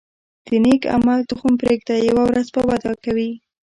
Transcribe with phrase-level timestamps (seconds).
[0.47, 3.31] د نیک عمل تخم پرېږده، یوه ورځ به وده کوي.